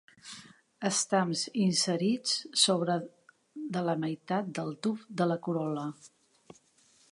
[0.87, 2.95] Estams inserits sobre
[3.77, 5.85] de la meitat del tub de la corol·la.